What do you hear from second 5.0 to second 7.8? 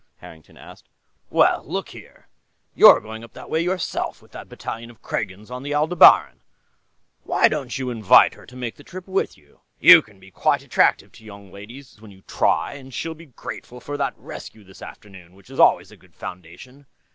Kragans, on the Aldebaran. Why don't